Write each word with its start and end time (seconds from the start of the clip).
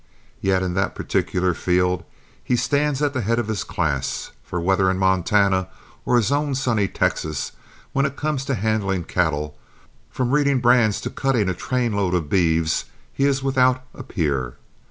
Yet 0.41 0.63
in 0.63 0.73
that 0.73 0.95
particular 0.95 1.53
field 1.53 2.03
he 2.43 2.55
stands 2.55 3.03
at 3.03 3.13
the 3.13 3.21
head 3.21 3.37
of 3.37 3.47
his 3.49 3.63
class; 3.63 4.31
for 4.43 4.59
whether 4.59 4.89
in 4.89 4.97
Montana 4.97 5.67
or 6.07 6.17
his 6.17 6.31
own 6.31 6.55
sunny 6.55 6.87
Texas, 6.87 7.51
when 7.93 8.07
it 8.07 8.15
comes 8.15 8.43
to 8.45 8.55
handling 8.55 9.03
cattle, 9.03 9.55
from 10.09 10.31
reading 10.31 10.59
brands 10.59 11.01
to 11.01 11.11
cutting 11.11 11.49
a 11.49 11.53
trainload 11.53 12.15
of 12.15 12.29
beeves, 12.29 12.85
he 13.13 13.25
is 13.25 13.43
without 13.43 13.83
a 13.93 14.01
peer. 14.01 14.57